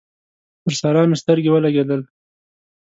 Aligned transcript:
پر 0.63 0.73
سارا 0.81 1.03
مې 1.09 1.17
سترګې 1.21 1.49
ولګېدل 1.51 2.01